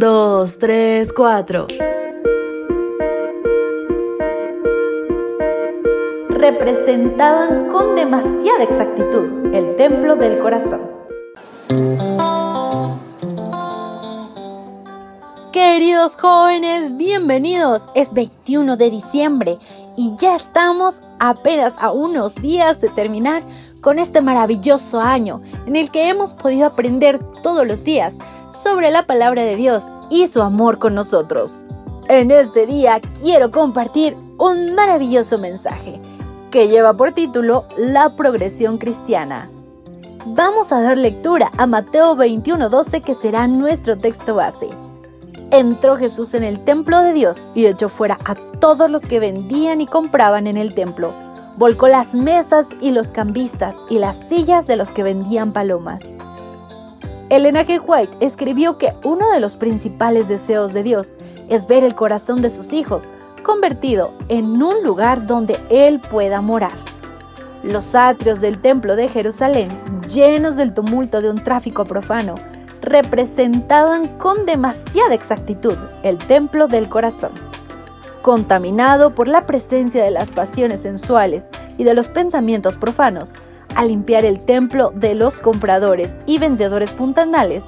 2, 0.00 0.56
3, 0.58 1.12
4. 1.12 1.66
Representaban 6.30 7.68
con 7.68 7.94
demasiada 7.94 8.62
exactitud 8.62 9.28
el 9.52 9.76
templo 9.76 10.16
del 10.16 10.38
corazón. 10.38 10.80
Queridos 15.52 16.16
jóvenes, 16.16 16.96
bienvenidos. 16.96 17.90
Es 17.94 18.14
21 18.14 18.78
de 18.78 18.90
diciembre 18.90 19.58
y 19.98 20.16
ya 20.16 20.34
estamos 20.34 21.02
apenas 21.18 21.74
a 21.78 21.92
unos 21.92 22.36
días 22.36 22.80
de 22.80 22.88
terminar 22.88 23.42
con 23.82 23.98
este 23.98 24.22
maravilloso 24.22 25.00
año 25.00 25.42
en 25.66 25.76
el 25.76 25.90
que 25.90 26.08
hemos 26.08 26.32
podido 26.32 26.66
aprender 26.66 27.18
todos 27.42 27.66
los 27.66 27.84
días 27.84 28.18
sobre 28.48 28.90
la 28.90 29.06
palabra 29.06 29.42
de 29.42 29.56
Dios 29.56 29.86
y 30.10 30.26
su 30.26 30.42
amor 30.42 30.78
con 30.78 30.94
nosotros. 30.94 31.66
En 32.08 32.30
este 32.30 32.66
día 32.66 33.00
quiero 33.22 33.50
compartir 33.50 34.16
un 34.38 34.74
maravilloso 34.74 35.38
mensaje 35.38 36.00
que 36.50 36.68
lleva 36.68 36.94
por 36.94 37.12
título 37.12 37.66
La 37.78 38.16
progresión 38.16 38.78
cristiana. 38.78 39.50
Vamos 40.26 40.72
a 40.72 40.82
dar 40.82 40.98
lectura 40.98 41.50
a 41.56 41.66
Mateo 41.66 42.16
21:12 42.16 43.00
que 43.00 43.14
será 43.14 43.46
nuestro 43.46 43.96
texto 43.96 44.34
base. 44.34 44.68
Entró 45.50 45.96
Jesús 45.96 46.34
en 46.34 46.44
el 46.44 46.62
templo 46.64 47.00
de 47.00 47.12
Dios 47.12 47.48
y 47.54 47.66
echó 47.66 47.88
fuera 47.88 48.18
a 48.24 48.34
todos 48.34 48.90
los 48.90 49.02
que 49.02 49.20
vendían 49.20 49.80
y 49.80 49.86
compraban 49.86 50.46
en 50.46 50.56
el 50.56 50.74
templo. 50.74 51.12
Volcó 51.56 51.88
las 51.88 52.14
mesas 52.14 52.68
y 52.80 52.90
los 52.90 53.12
cambistas 53.12 53.76
y 53.88 53.98
las 53.98 54.28
sillas 54.28 54.66
de 54.66 54.76
los 54.76 54.92
que 54.92 55.02
vendían 55.02 55.52
palomas. 55.52 56.18
Elena 57.30 57.64
G. 57.64 57.80
White 57.86 58.16
escribió 58.18 58.76
que 58.76 58.92
uno 59.04 59.30
de 59.30 59.38
los 59.38 59.56
principales 59.56 60.26
deseos 60.26 60.72
de 60.72 60.82
Dios 60.82 61.16
es 61.48 61.68
ver 61.68 61.84
el 61.84 61.94
corazón 61.94 62.42
de 62.42 62.50
sus 62.50 62.72
hijos 62.72 63.14
convertido 63.44 64.12
en 64.28 64.60
un 64.60 64.82
lugar 64.82 65.28
donde 65.28 65.60
Él 65.70 66.00
pueda 66.00 66.40
morar. 66.40 66.76
Los 67.62 67.94
atrios 67.94 68.40
del 68.40 68.60
templo 68.60 68.96
de 68.96 69.06
Jerusalén, 69.08 69.68
llenos 70.08 70.56
del 70.56 70.74
tumulto 70.74 71.22
de 71.22 71.30
un 71.30 71.44
tráfico 71.44 71.84
profano, 71.84 72.34
representaban 72.82 74.18
con 74.18 74.44
demasiada 74.44 75.14
exactitud 75.14 75.76
el 76.02 76.18
templo 76.18 76.66
del 76.66 76.88
corazón. 76.88 77.32
Contaminado 78.22 79.14
por 79.14 79.28
la 79.28 79.46
presencia 79.46 80.02
de 80.02 80.10
las 80.10 80.32
pasiones 80.32 80.80
sensuales 80.80 81.50
y 81.78 81.84
de 81.84 81.94
los 81.94 82.08
pensamientos 82.08 82.76
profanos, 82.76 83.38
al 83.80 83.88
limpiar 83.88 84.26
el 84.26 84.40
templo 84.40 84.92
de 84.94 85.14
los 85.14 85.38
compradores 85.38 86.18
y 86.26 86.36
vendedores 86.36 86.92
puntanales, 86.92 87.64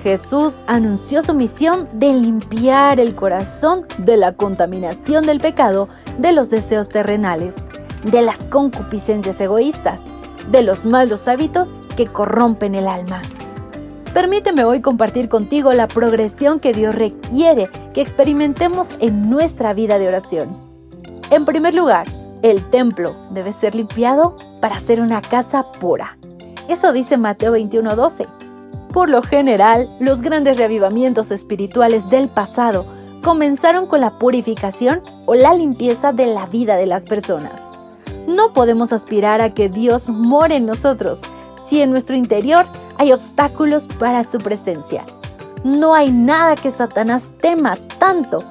Jesús 0.00 0.60
anunció 0.68 1.22
su 1.22 1.34
misión 1.34 1.88
de 1.92 2.14
limpiar 2.14 3.00
el 3.00 3.16
corazón 3.16 3.84
de 3.98 4.16
la 4.16 4.32
contaminación 4.34 5.26
del 5.26 5.40
pecado, 5.40 5.88
de 6.18 6.30
los 6.30 6.50
deseos 6.50 6.88
terrenales, 6.88 7.56
de 8.04 8.22
las 8.22 8.38
concupiscencias 8.44 9.40
egoístas, 9.40 10.02
de 10.52 10.62
los 10.62 10.86
malos 10.86 11.26
hábitos 11.26 11.70
que 11.96 12.06
corrompen 12.06 12.76
el 12.76 12.86
alma. 12.86 13.20
Permíteme 14.14 14.62
hoy 14.62 14.80
compartir 14.80 15.28
contigo 15.28 15.72
la 15.72 15.88
progresión 15.88 16.60
que 16.60 16.72
Dios 16.72 16.94
requiere 16.94 17.68
que 17.92 18.02
experimentemos 18.02 18.88
en 19.00 19.28
nuestra 19.28 19.74
vida 19.74 19.98
de 19.98 20.06
oración. 20.06 20.56
En 21.32 21.44
primer 21.44 21.74
lugar, 21.74 22.06
el 22.42 22.70
templo 22.70 23.16
debe 23.32 23.50
ser 23.50 23.74
limpiado 23.74 24.36
para 24.60 24.80
ser 24.80 25.00
una 25.00 25.20
casa 25.22 25.64
pura. 25.80 26.16
Eso 26.68 26.92
dice 26.92 27.16
Mateo 27.16 27.52
21:12. 27.52 28.26
Por 28.92 29.08
lo 29.08 29.22
general, 29.22 29.88
los 30.00 30.20
grandes 30.20 30.56
reavivamientos 30.56 31.30
espirituales 31.30 32.10
del 32.10 32.28
pasado 32.28 32.86
comenzaron 33.22 33.86
con 33.86 34.00
la 34.00 34.18
purificación 34.18 35.02
o 35.26 35.34
la 35.34 35.54
limpieza 35.54 36.12
de 36.12 36.26
la 36.26 36.46
vida 36.46 36.76
de 36.76 36.86
las 36.86 37.04
personas. 37.04 37.62
No 38.26 38.52
podemos 38.52 38.92
aspirar 38.92 39.40
a 39.40 39.54
que 39.54 39.68
Dios 39.68 40.08
more 40.08 40.56
en 40.56 40.66
nosotros 40.66 41.22
si 41.66 41.80
en 41.80 41.90
nuestro 41.90 42.16
interior 42.16 42.66
hay 42.98 43.12
obstáculos 43.12 43.86
para 43.86 44.24
su 44.24 44.38
presencia. 44.38 45.04
No 45.64 45.94
hay 45.94 46.10
nada 46.10 46.56
que 46.56 46.70
Satanás 46.70 47.30
tema 47.40 47.76
tanto 47.98 48.42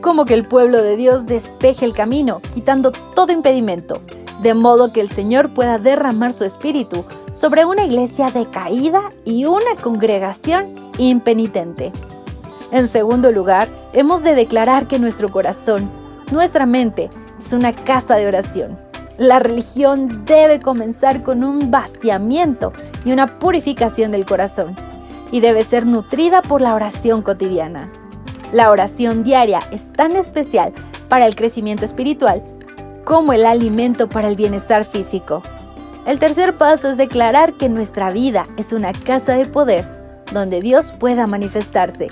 como 0.00 0.24
que 0.24 0.34
el 0.34 0.46
pueblo 0.46 0.82
de 0.82 0.96
Dios 0.96 1.24
despeje 1.24 1.86
el 1.86 1.94
camino, 1.94 2.42
quitando 2.52 2.92
todo 3.14 3.32
impedimento, 3.32 4.02
de 4.42 4.54
modo 4.54 4.92
que 4.92 5.00
el 5.00 5.10
Señor 5.10 5.54
pueda 5.54 5.78
derramar 5.78 6.32
su 6.32 6.44
espíritu 6.44 7.04
sobre 7.30 7.64
una 7.64 7.84
iglesia 7.84 8.30
decaída 8.30 9.10
y 9.24 9.44
una 9.46 9.74
congregación 9.80 10.74
impenitente. 10.98 11.92
En 12.72 12.88
segundo 12.88 13.30
lugar, 13.30 13.68
hemos 13.92 14.22
de 14.22 14.34
declarar 14.34 14.88
que 14.88 14.98
nuestro 14.98 15.28
corazón, 15.28 15.90
nuestra 16.32 16.66
mente, 16.66 17.08
es 17.40 17.52
una 17.52 17.72
casa 17.72 18.16
de 18.16 18.26
oración. 18.26 18.76
La 19.16 19.38
religión 19.38 20.24
debe 20.24 20.58
comenzar 20.58 21.22
con 21.22 21.44
un 21.44 21.70
vaciamiento 21.70 22.72
y 23.04 23.12
una 23.12 23.38
purificación 23.38 24.10
del 24.10 24.24
corazón, 24.24 24.74
y 25.30 25.40
debe 25.40 25.62
ser 25.62 25.86
nutrida 25.86 26.42
por 26.42 26.60
la 26.60 26.74
oración 26.74 27.22
cotidiana. 27.22 27.90
La 28.52 28.70
oración 28.70 29.22
diaria 29.24 29.60
es 29.70 29.92
tan 29.92 30.12
especial 30.16 30.72
para 31.08 31.26
el 31.26 31.36
crecimiento 31.36 31.84
espiritual 31.84 32.42
como 33.04 33.32
el 33.32 33.46
alimento 33.46 34.08
para 34.08 34.28
el 34.28 34.36
bienestar 34.36 34.84
físico. 34.84 35.42
El 36.06 36.18
tercer 36.18 36.56
paso 36.56 36.90
es 36.90 36.96
declarar 36.96 37.54
que 37.54 37.68
nuestra 37.68 38.10
vida 38.10 38.44
es 38.56 38.72
una 38.72 38.92
casa 38.92 39.34
de 39.34 39.46
poder 39.46 39.88
donde 40.32 40.60
Dios 40.60 40.92
pueda 40.92 41.26
manifestarse. 41.26 42.08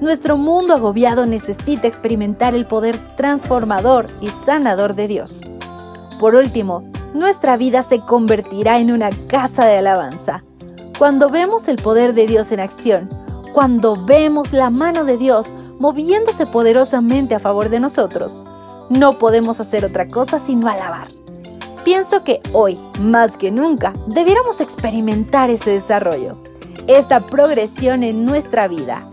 Nuestro 0.00 0.36
mundo 0.36 0.74
agobiado 0.74 1.26
necesita 1.26 1.86
experimentar 1.86 2.54
el 2.54 2.66
poder 2.66 2.98
transformador 3.16 4.06
y 4.20 4.28
sanador 4.28 4.94
de 4.94 5.08
Dios. 5.08 5.48
Por 6.20 6.34
último, 6.34 6.82
nuestra 7.14 7.56
vida 7.56 7.82
se 7.82 8.00
convertirá 8.00 8.78
en 8.78 8.92
una 8.92 9.10
casa 9.28 9.64
de 9.64 9.78
alabanza. 9.78 10.44
Cuando 10.98 11.30
vemos 11.30 11.68
el 11.68 11.76
poder 11.76 12.14
de 12.14 12.26
Dios 12.26 12.52
en 12.52 12.60
acción, 12.60 13.08
cuando 13.52 13.96
vemos 14.04 14.52
la 14.52 14.68
mano 14.68 15.04
de 15.04 15.16
Dios 15.16 15.54
moviéndose 15.78 16.46
poderosamente 16.46 17.34
a 17.34 17.38
favor 17.38 17.68
de 17.68 17.80
nosotros. 17.80 18.44
No 18.88 19.18
podemos 19.18 19.60
hacer 19.60 19.84
otra 19.84 20.08
cosa 20.08 20.38
sino 20.38 20.68
alabar. 20.68 21.08
Pienso 21.84 22.24
que 22.24 22.40
hoy, 22.52 22.78
más 23.00 23.36
que 23.36 23.50
nunca, 23.50 23.92
debiéramos 24.08 24.60
experimentar 24.60 25.50
ese 25.50 25.70
desarrollo, 25.70 26.36
esta 26.86 27.20
progresión 27.20 28.02
en 28.02 28.24
nuestra 28.24 28.66
vida. 28.66 29.08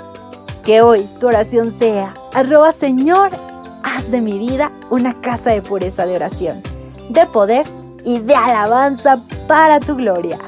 Que 0.64 0.82
hoy 0.82 1.08
tu 1.20 1.28
oración 1.28 1.72
sea, 1.78 2.14
arroba 2.34 2.72
Señor, 2.72 3.30
haz 3.84 4.10
de 4.10 4.22
mi 4.22 4.40
vida 4.40 4.72
una 4.90 5.14
casa 5.14 5.52
de 5.52 5.62
pureza 5.62 6.06
de 6.06 6.16
oración, 6.16 6.64
de 7.10 7.26
poder 7.28 7.68
y 8.06 8.20
de 8.20 8.36
alabanza 8.36 9.22
para 9.48 9.80
tu 9.80 9.96
gloria. 9.96 10.40